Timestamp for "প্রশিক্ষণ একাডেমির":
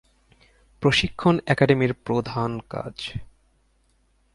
0.83-1.93